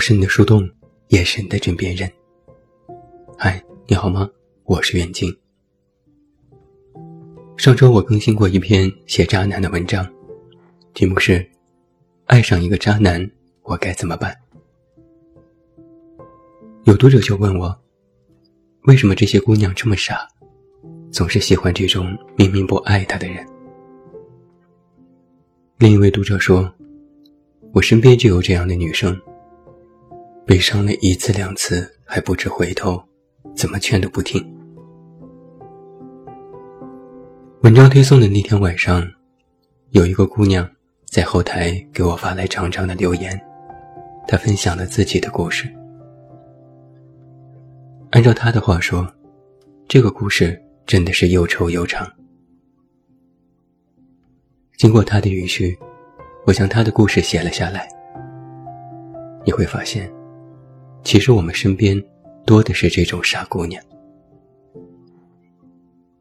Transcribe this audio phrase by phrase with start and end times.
[0.00, 0.66] 是你的树洞，
[1.08, 2.10] 也是你的枕边人。
[3.36, 4.28] 嗨，你好吗？
[4.64, 5.30] 我是远静。
[7.58, 10.10] 上周我更新过一篇写渣男的文章，
[10.94, 11.32] 题目是
[12.24, 13.30] 《爱上一个渣男，
[13.62, 14.34] 我该怎么办》。
[16.84, 17.78] 有读者就问我，
[18.84, 20.26] 为什么这些姑娘这么傻，
[21.12, 23.46] 总是喜欢这种明明不爱她的人？
[25.76, 26.72] 另一位读者说，
[27.74, 29.14] 我身边就有这样的女生。
[30.50, 33.00] 被伤了一次两次还不知回头，
[33.54, 34.44] 怎么劝都不听。
[37.62, 39.08] 文章推送的那天晚上，
[39.90, 40.68] 有一个姑娘
[41.06, 43.40] 在后台给我发来长长的留言，
[44.26, 45.72] 她分享了自己的故事。
[48.10, 49.08] 按照她的话说，
[49.86, 52.12] 这个故事真的是又臭又长。
[54.76, 55.78] 经过她的允许，
[56.44, 57.88] 我将她的故事写了下来。
[59.46, 60.12] 你会发现。
[61.02, 62.02] 其实我们身边
[62.44, 63.82] 多的是这种傻姑娘，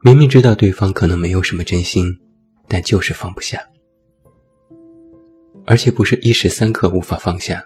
[0.02, 2.18] 明明知道对方可能没有什么真心，
[2.68, 3.62] 但就是放不下，
[5.66, 7.64] 而且不是一时三刻无法放下，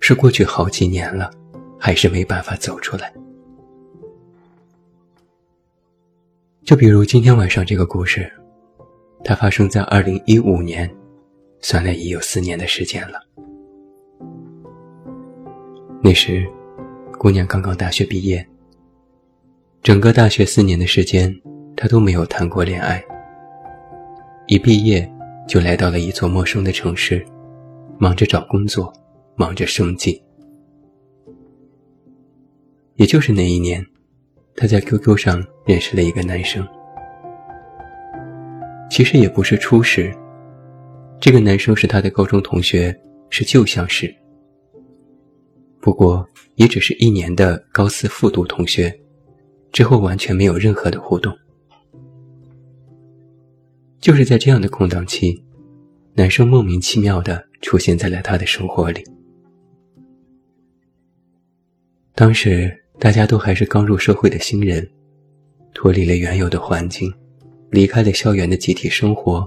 [0.00, 1.30] 是过去好几年了，
[1.78, 3.12] 还是没办法走出来。
[6.64, 8.30] 就比如今天晚上这个故事，
[9.22, 10.90] 它发生在二零一五年，
[11.60, 13.20] 算来已有四年的时间了。
[16.06, 16.46] 那时，
[17.18, 18.46] 姑娘刚刚大学毕业。
[19.82, 21.34] 整个大学四年的时间，
[21.74, 23.02] 她都没有谈过恋爱。
[24.46, 25.10] 一毕业
[25.48, 27.24] 就来到了一座陌生的城市，
[27.96, 28.92] 忙着找工作，
[29.34, 30.22] 忙着生计。
[32.96, 33.82] 也就是那一年，
[34.56, 36.68] 她在 QQ 上认识了一个男生。
[38.90, 40.14] 其实也不是初识，
[41.18, 42.94] 这个男生是她的高中同学，
[43.30, 44.14] 是旧相识。
[45.84, 48.98] 不过，也只是一年的高四复读同学，
[49.70, 51.36] 之后完全没有任何的互动。
[54.00, 55.44] 就是在这样的空档期，
[56.14, 59.04] 男生莫名其妙的出现在了他的生活里。
[62.14, 64.90] 当时大家都还是刚入社会的新人，
[65.74, 67.12] 脱离了原有的环境，
[67.70, 69.46] 离开了校园的集体生活，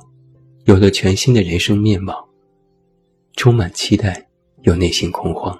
[0.65, 2.29] 有了全新的人生面貌，
[3.35, 4.29] 充满期待，
[4.61, 5.59] 又内心恐慌。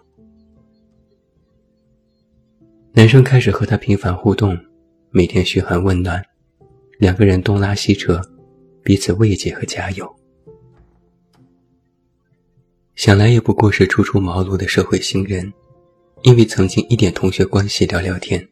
[2.97, 4.57] 男生开始和她频繁互动，
[5.11, 6.19] 每天嘘寒问暖，
[6.97, 8.19] 两个人东拉西扯，
[8.81, 10.15] 彼此慰藉和加油。
[12.95, 15.53] 想来也不过是初出茅庐的社会新人，
[16.23, 18.49] 因为曾经一点同学关系聊聊天。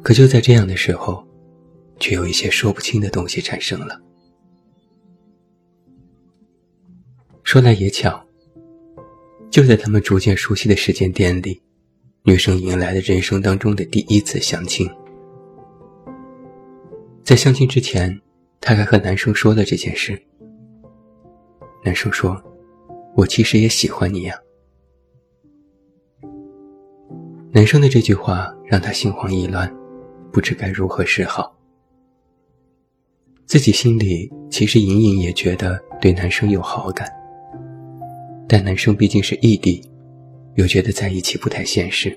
[0.00, 1.26] 可就在这样的时候，
[1.98, 4.00] 却有一些说不清的东西产生了。
[7.42, 8.24] 说来也巧，
[9.50, 11.60] 就在他们逐渐熟悉的时间点里。
[12.28, 14.90] 女生迎来了人生当中的第一次相亲，
[17.22, 18.20] 在相亲之前，
[18.60, 20.20] 她还和男生说了这件事。
[21.84, 22.36] 男生说
[23.14, 24.34] ：“我其实也喜欢你呀。”
[27.54, 29.72] 男生的这句话让她心慌意乱，
[30.32, 31.56] 不知该如何是好。
[33.46, 37.08] 自己心里其实隐隐也觉得对男生有好感，
[38.48, 39.80] 但男生毕竟是异地。
[40.56, 42.16] 又觉得在一起不太现实，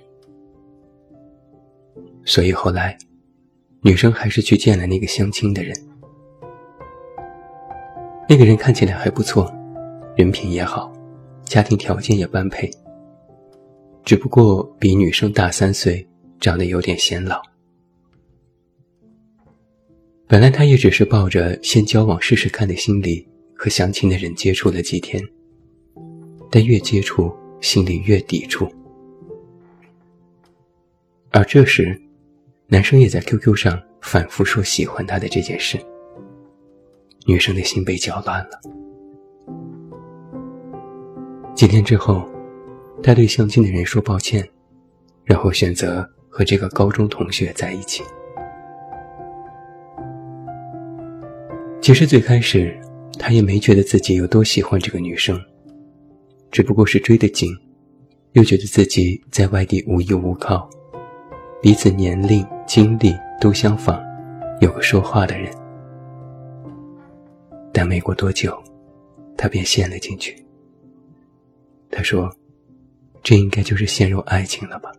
[2.25, 2.97] 所以后来，
[3.81, 5.75] 女生还是去见了那个相亲的人。
[8.29, 9.53] 那个人看起来还不错，
[10.16, 10.91] 人品也好，
[11.44, 12.72] 家庭条件也般配。
[14.05, 16.07] 只不过比女生大三岁，
[16.39, 17.41] 长得有点显老。
[20.28, 25.22] 本来他也只是抱着先交往试试看的心理，和相亲的人接触了几天，
[26.49, 27.33] 但越接触。
[27.62, 28.68] 心里越抵触，
[31.32, 32.00] 而这时，
[32.67, 35.78] 男生也在 QQ 上反复说喜欢她的这件事，
[37.26, 38.59] 女生的心被搅乱了。
[41.53, 42.26] 几天之后，
[43.03, 44.47] 他对相亲的人说抱歉，
[45.26, 48.02] 然后选择和这个高中同学在一起。
[51.82, 52.79] 其实最开始，
[53.20, 55.38] 他也没觉得自己有多喜欢这个女生。
[56.51, 57.49] 只不过是追得紧，
[58.34, 60.69] 又觉得自己在外地无依无靠，
[61.61, 64.01] 彼此年龄、经历都相仿，
[64.61, 65.53] 有个说话的人。
[67.72, 68.57] 但没过多久，
[69.37, 70.35] 他便陷了进去。
[71.91, 72.35] 他说
[73.23, 74.91] ：“这应该就是陷入爱情了吧？”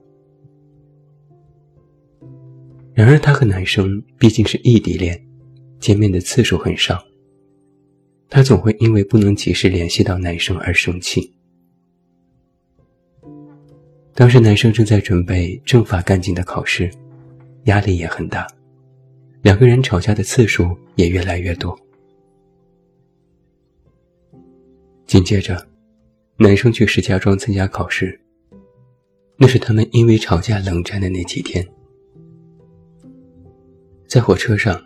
[2.95, 5.21] 然而，他和男生毕竟是异地恋，
[5.79, 7.03] 见面的次数很少，
[8.29, 11.33] 他总会因为不能及时联系到男生而生气。
[14.15, 16.91] 当时男生正在准备政法干警的考试，
[17.65, 18.47] 压力也很大，
[19.43, 21.79] 两个人吵架的次数也越来越多。
[25.07, 25.67] 紧接着，
[26.37, 28.21] 男生去石家庄参加考试。
[29.37, 31.67] 那是他们因为吵架冷战的那几天。
[34.07, 34.79] 在火车上，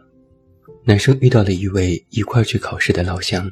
[0.85, 3.51] 男生遇到了一位一块去考试的老乡，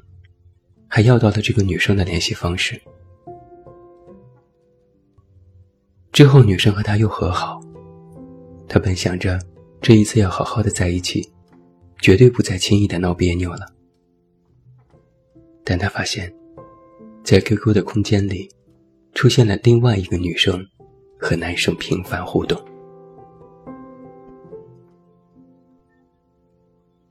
[0.87, 2.81] 还要到了这个女生的联系方式。
[6.13, 7.59] 之后，女生和他又和好。
[8.69, 9.39] 他本想着
[9.81, 11.27] 这一次要好好的在一起，
[12.01, 13.67] 绝对不再轻易的闹别扭了。
[15.65, 16.33] 但他发现。
[17.25, 18.51] 在 QQ 的空间里，
[19.15, 20.61] 出现了另外一个女生
[21.21, 22.61] 和男生频繁互动。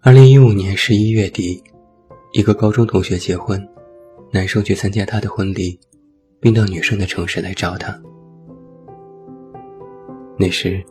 [0.01, 1.63] 二零一五年十一月底，
[2.33, 3.65] 一个高中同学结婚，
[4.33, 5.79] 男生去参加他的婚礼，
[6.41, 7.97] 并到女生的城市来找她。
[10.41, 10.83] 那时，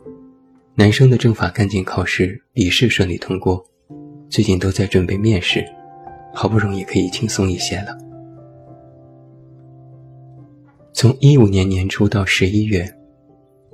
[0.75, 3.61] 男生的政法干警考试笔试顺利通过，
[4.29, 5.61] 最近都在准备面试，
[6.33, 7.97] 好不容易可以轻松一些了。
[10.93, 12.89] 从一五年年初到十一月，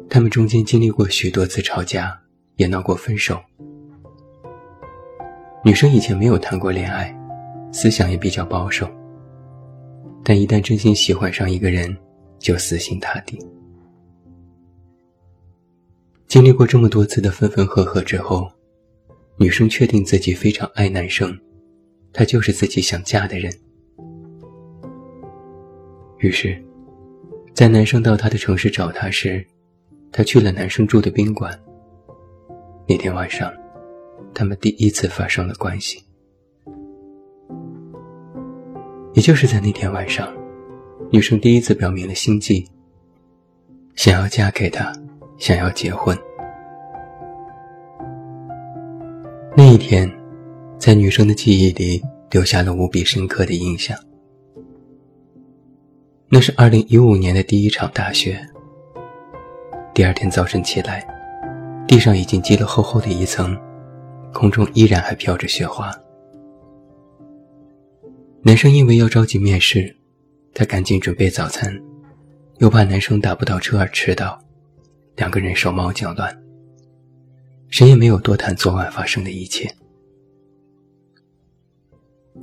[0.10, 2.20] 他们中间经历过许多次吵架，
[2.56, 3.40] 也闹过分手。
[5.64, 7.16] 女生以前没有谈过恋爱，
[7.72, 8.90] 思想也比较保守，
[10.24, 11.96] 但一旦真心喜欢上一个人，
[12.40, 13.38] 就死心塌地。
[16.28, 18.52] 经历过这么多次的分分合合之后，
[19.38, 21.38] 女生确定自己非常爱男生，
[22.12, 23.52] 他就是自己想嫁的人。
[26.20, 26.62] 于是。
[27.54, 29.44] 在男生到她的城市找她时，
[30.12, 31.60] 她去了男生住的宾馆。
[32.88, 33.52] 那天晚上，
[34.32, 36.00] 他们第一次发生了关系。
[39.16, 40.32] 也就是在那天晚上，
[41.10, 42.70] 女生第一次表明了心迹，
[43.96, 44.94] 想要嫁给他，
[45.38, 46.18] 想要结婚。
[49.56, 50.12] 那一天，
[50.78, 53.98] 在女生的记忆里留下了无比深刻的印象。
[56.30, 58.40] 那是二零一五年的第一场大雪。
[59.94, 61.08] 第二天早晨起来，
[61.88, 63.58] 地上已经积了厚厚的一层，
[64.34, 65.92] 空中依然还飘着雪花。
[68.44, 69.96] 男生因为要着急面试，
[70.54, 71.76] 他赶紧准备早餐，
[72.60, 74.40] 又怕男生打不到车而迟到，
[75.18, 76.44] 两个人手忙脚乱，
[77.70, 79.68] 谁也没有多谈昨晚发生的一切。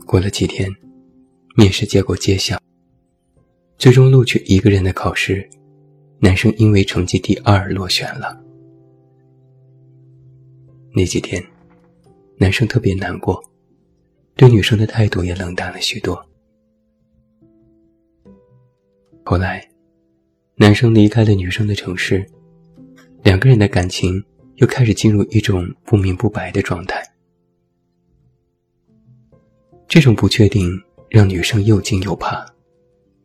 [0.04, 0.68] 过了几天，
[1.56, 2.60] 面试结果揭晓。
[3.78, 5.48] 最终录取一个人的考试，
[6.18, 8.42] 男生因为成绩第二落选了。
[10.92, 11.40] 那几天，
[12.38, 13.40] 男生特别难过，
[14.34, 16.20] 对女生的态度也冷淡了许多。
[19.24, 19.64] 后来，
[20.56, 22.26] 男生离开了女生的城市，
[23.24, 24.22] 两个人的感情
[24.56, 27.02] 又开始进入一种不明不白的状态。
[29.88, 30.70] 这种不确定
[31.08, 32.44] 让女生又惊又怕。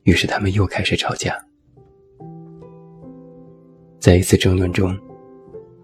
[0.03, 1.37] 于是他们又开始吵架。
[3.99, 4.97] 在一次争论中，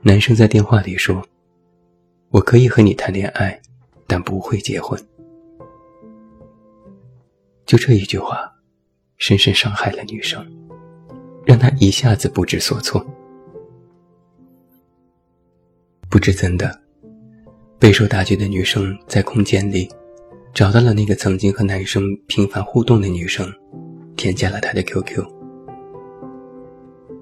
[0.01, 1.21] 男生在电话里说
[2.31, 3.61] ：“我可以和你谈恋爱，
[4.07, 4.97] 但不会结婚。”
[7.67, 8.49] 就这一句话，
[9.17, 10.43] 深深伤害了女生，
[11.45, 13.05] 让她一下子不知所措。
[16.15, 16.79] 不知怎的，
[17.77, 19.91] 备受打击的女生在空间里
[20.53, 23.45] 找到了那个曾经和男生频繁互动的女生。
[24.15, 25.25] 添加了他的 QQ。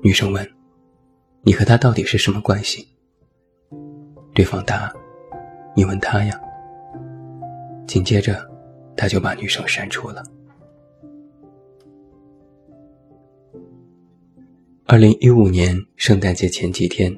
[0.03, 0.47] 女生问
[1.41, 2.88] ：“你和他到底是什么关系？”
[4.35, 4.93] 对方答
[5.75, 6.39] ：“你问他呀。”
[7.89, 8.47] 紧接着，
[8.95, 10.23] 他就把女生删除了。
[14.85, 17.12] 二零一五年圣诞节前几天，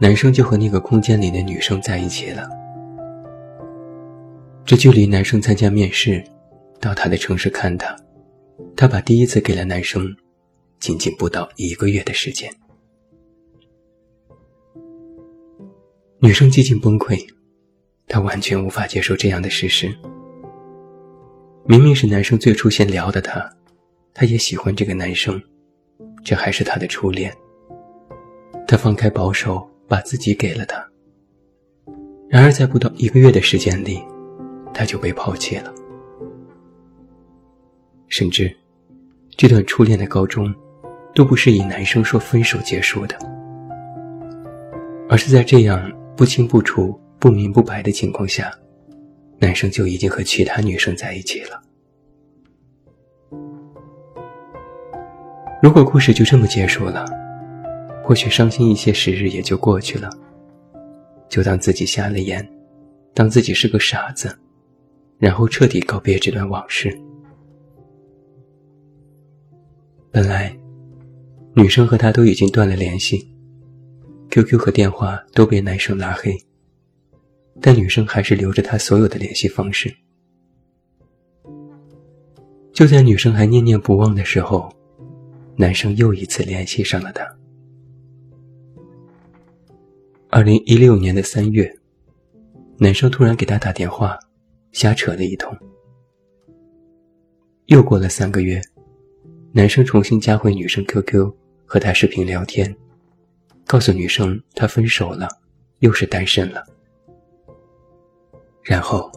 [0.00, 2.48] 男生就和那个空间里的女生在一起了。
[4.64, 6.22] 这距离男生参加面试，
[6.80, 7.96] 到他的城市看他。
[8.76, 10.06] 他把第一次给了男生，
[10.78, 12.48] 仅仅不到一个月的时间。
[16.20, 17.18] 女生几近崩溃，
[18.06, 19.92] 她完全无法接受这样的事实。
[21.64, 23.48] 明明是男生最初先聊的她，
[24.14, 25.40] 她也喜欢这个男生，
[26.24, 27.32] 这还是她的初恋。
[28.66, 30.86] 她放开保守，把自己给了他。
[32.28, 34.00] 然而在不到一个月的时间里，
[34.74, 35.74] 他就被抛弃了。
[38.08, 38.54] 甚至，
[39.36, 40.54] 这段初恋的高中，
[41.14, 43.16] 都不是以男生说分手结束的，
[45.08, 48.52] 而是在这样不清不楚、不明不白的情况下，
[49.38, 51.62] 男生就已经和其他女生在一起了。
[55.62, 57.04] 如果故事就这么结束了，
[58.08, 60.08] 或许伤心一些时日也就过去了。
[61.28, 62.42] 就当自己瞎了眼，
[63.12, 64.34] 当自己是个傻子，
[65.18, 66.98] 然后彻底告别这段往事。
[70.10, 70.58] 本来，
[71.54, 73.30] 女生和他都已经断了联系
[74.30, 76.34] ，QQ 和电话都被男生拉黑，
[77.60, 79.94] 但女生还是留着他所有的联系方式。
[82.72, 84.66] 就在女生还念念不忘的时候，
[85.56, 87.37] 男生又一次联系上了她。
[90.38, 91.68] 二零一六年的三月，
[92.76, 94.16] 男生突然给她打电话，
[94.70, 95.52] 瞎扯了一通。
[97.66, 98.62] 又过了三个月，
[99.50, 101.28] 男生重新加回女生 QQ，
[101.66, 102.72] 和她视频聊天，
[103.66, 105.26] 告诉女生他分手了，
[105.80, 106.64] 又是单身了。
[108.62, 109.10] 然后，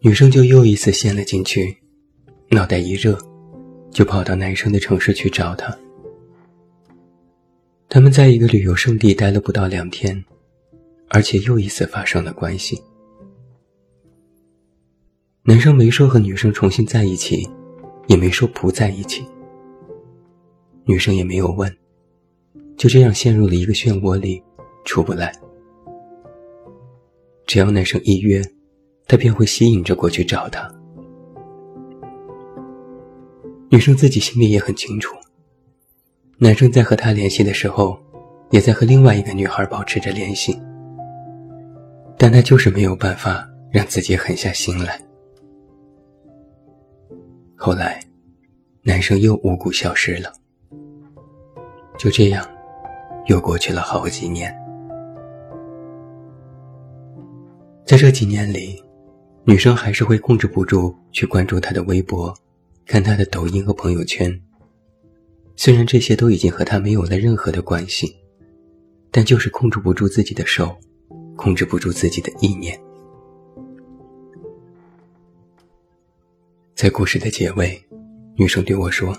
[0.00, 1.74] 女生就又一次陷了进去。
[2.50, 3.18] 脑袋一热，
[3.90, 5.74] 就跑到男生的城市去找他。
[7.90, 10.22] 他们在一个旅游胜地待了不到两天，
[11.08, 12.78] 而且又一次发生了关系。
[15.42, 17.48] 男生没说和女生重新在一起，
[18.06, 19.24] 也没说不在一起。
[20.84, 21.74] 女生也没有问，
[22.76, 24.42] 就这样陷入了一个漩涡里，
[24.84, 25.32] 出不来。
[27.46, 28.42] 只要男生一约，
[29.06, 30.70] 他便会吸引着过去找他。
[33.70, 35.16] 女生自己心里也很清楚，
[36.40, 37.98] 男生在和她联系的时候，
[38.50, 40.56] 也在和另外一个女孩保持着联系，
[42.16, 45.00] 但他就是没有办法让自己狠下心来。
[47.56, 48.00] 后来，
[48.82, 50.32] 男生又无故消失了。
[51.98, 52.48] 就这样，
[53.26, 54.56] 又过去了好几年。
[57.84, 58.80] 在这几年里，
[59.42, 62.32] 女生还是会控制不住去关注他的微博。
[62.86, 64.40] 看他的抖音和朋友圈，
[65.60, 68.16] 虽然这些都已经和他没有了任何的关系，
[69.10, 70.72] 但就是控制不住自己的手，
[71.34, 72.80] 控制不住自己的意念。
[76.76, 77.76] 在故事的结尾，
[78.36, 79.12] 女生对我说：“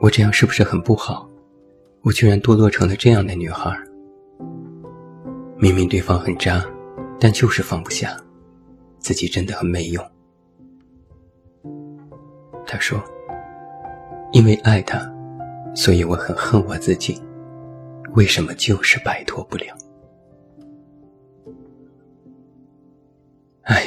[0.00, 1.28] 我这样是不是很不好？
[2.00, 3.78] 我居然堕落成了这样的女孩。
[5.58, 6.64] 明明对方很渣，
[7.20, 8.16] 但就是放不下，
[8.98, 10.02] 自己真的很没用。”
[12.66, 12.98] 他说
[14.32, 15.12] ：“因为爱他，
[15.76, 17.22] 所以我很恨我自己。
[18.14, 19.66] 为什么就是摆脱不了？
[23.64, 23.84] 唉，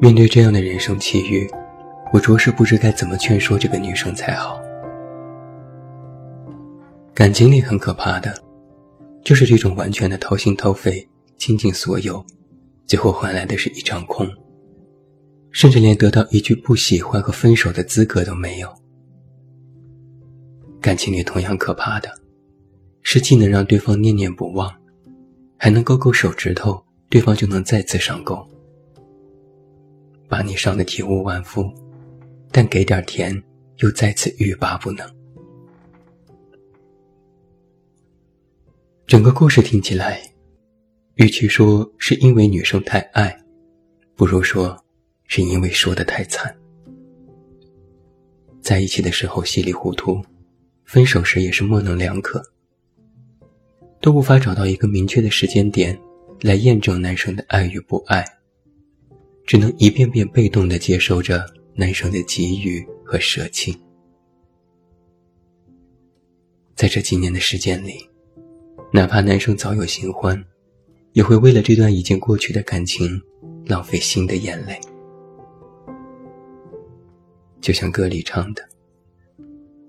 [0.00, 1.48] 面对这样的人生奇遇，
[2.12, 4.60] 我着实不知该怎么劝说这个女生才好。
[7.14, 8.34] 感情里很可怕的，
[9.24, 11.08] 就是这种完全的掏心掏肺、
[11.38, 12.24] 倾尽所有，
[12.86, 14.28] 最后换来的是一场空。”
[15.52, 18.68] 甚至连得到一句不喜欢和分手的资格都没有。
[20.86, 22.08] 感情里同样可怕的，
[23.02, 24.72] 是既能让对方念念不忘，
[25.56, 28.38] 还能勾勾手指头，对方就能再次上钩，
[30.28, 31.68] 把你伤得体无完肤，
[32.52, 33.42] 但给点甜
[33.78, 35.04] 又再次欲罢不能。
[39.08, 40.22] 整个故事听起来，
[41.16, 43.36] 与其说是因为女生太爱，
[44.14, 44.80] 不如说。
[45.26, 46.56] 是因为说的太惨，
[48.60, 50.24] 在一起的时候稀里糊涂，
[50.86, 52.40] 分手时也是模棱两可，
[54.00, 55.98] 都无法找到一个明确的时间点
[56.40, 58.24] 来验证男生的爱与不爱，
[59.44, 63.76] 只能一遍遍被动的接受着男生的给予和舍弃。
[66.76, 68.08] 在这几年的时间里，
[68.92, 70.40] 哪怕男生早有新欢，
[71.14, 73.20] 也会为了这段已经过去的感情
[73.66, 74.80] 浪费新的眼泪。
[77.60, 78.62] 就像歌里唱的，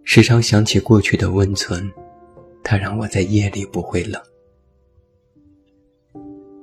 [0.09, 1.91] 时常想起过去的温存，
[2.63, 4.19] 它让我在夜里不会冷。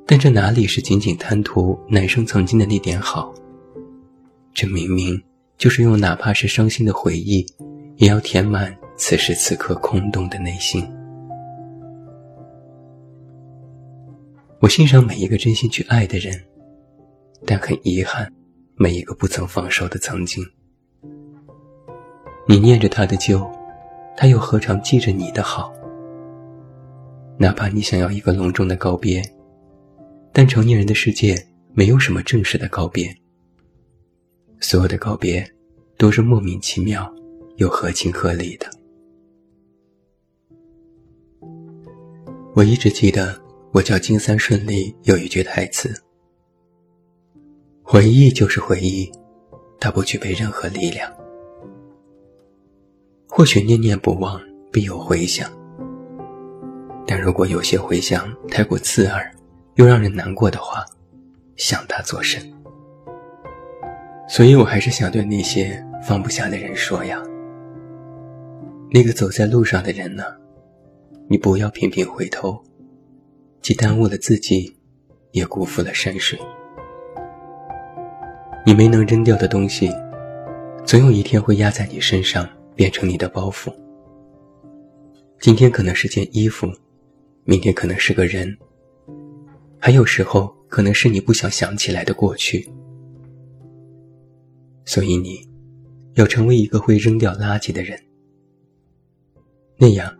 [0.07, 3.35] 但这哪里是仅仅贪图男生曾经的那点好？
[4.55, 5.23] 这明明
[5.59, 7.47] 就是用哪怕是伤心的回忆，
[7.97, 10.83] 也要填满此时此刻空洞的内心。
[14.59, 16.43] 我欣赏每一个真心去爱的人，
[17.45, 18.33] 但很遗憾，
[18.75, 20.43] 每一个不曾放手的曾经。
[22.47, 23.43] 你念着他的旧，
[24.17, 25.73] 他又何尝记着你的好？
[27.39, 29.23] 哪怕你想要一个隆重的告别，
[30.31, 31.35] 但成年人的世界
[31.73, 33.09] 没有什么正式的告别，
[34.61, 35.45] 所有的告别
[35.97, 37.11] 都是莫名其妙
[37.57, 38.67] 又合情合理的。
[42.55, 43.33] 我一直记得
[43.73, 45.91] 《我叫金三顺》里有一句台词
[47.83, 49.11] ：“回忆就是回忆，
[49.81, 51.11] 它不具备任何力量。”
[53.37, 55.51] 或许念念不忘必有回响，
[57.05, 59.29] 但如果有些回响太过刺耳，
[59.75, 60.85] 又让人难过的话，
[61.57, 62.41] 想他作甚？
[64.29, 67.21] 所以我还是想对那些放不下的人说呀：
[68.93, 70.23] 那个走在路上的人呢，
[71.29, 72.63] 你不要频频回头，
[73.61, 74.77] 既耽误了自己，
[75.33, 76.39] 也辜负了山水。
[78.65, 79.91] 你没能扔掉的东西。
[80.85, 83.73] 总有一天会压在你身上，变成你的包袱。
[85.41, 86.67] 今天可能是件衣服，
[87.45, 88.57] 明天可能是个人，
[89.79, 92.67] 还有时候可能是你不想想起来的过去。
[94.87, 95.47] 所以你，
[96.15, 97.99] 要成为一个会扔掉垃圾的人。
[99.77, 100.15] 那样，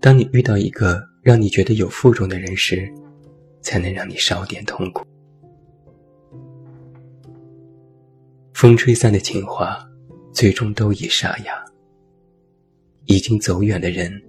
[0.00, 2.92] 当你遇到一个让你觉得有负重的人时，
[3.60, 5.04] 才能让你少点痛苦。
[8.52, 9.84] 风吹散的情话，
[10.32, 11.64] 最终都已沙哑。
[13.06, 14.22] 已经走远的人，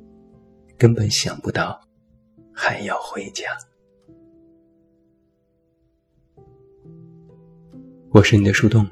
[0.77, 1.79] 根本想不到
[2.53, 3.46] 还要回家。
[8.10, 8.86] 我是你的树洞，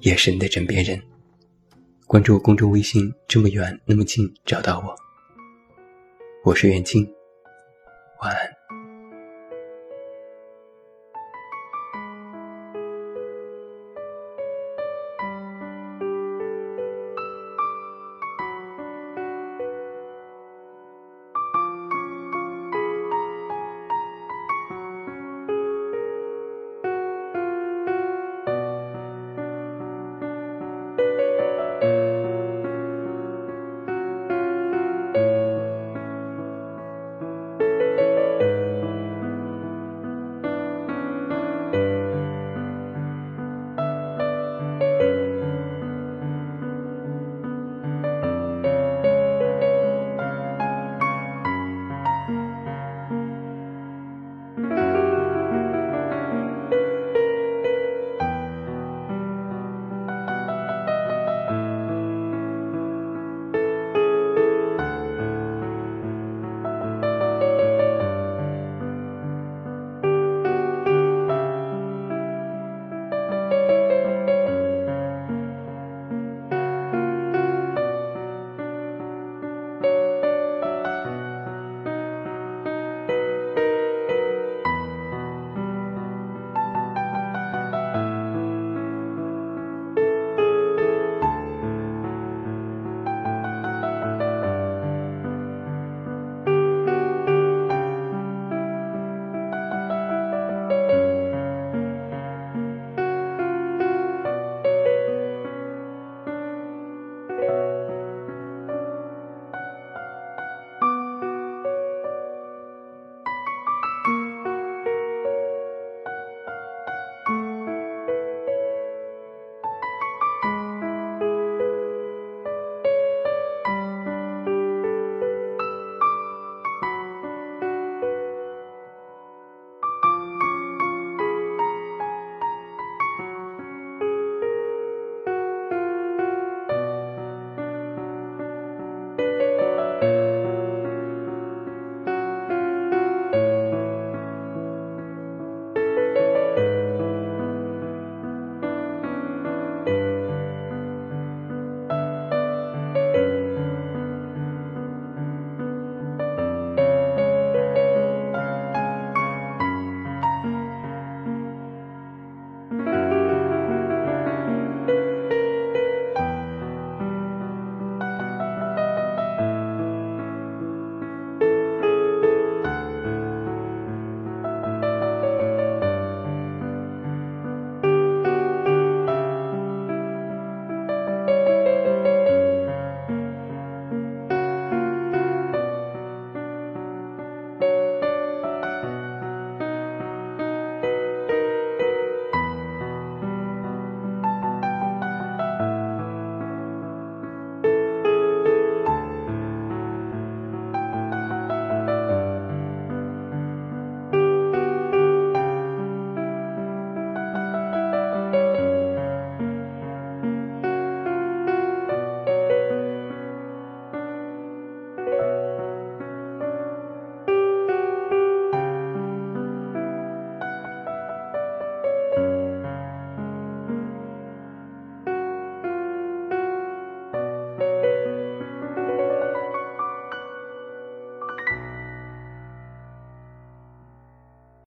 [0.00, 1.00] 也是你的枕边人。
[2.06, 4.96] 关注公众微信，这么远那么近，找到我。
[6.44, 7.06] 我是袁静，
[8.20, 8.55] 晚安。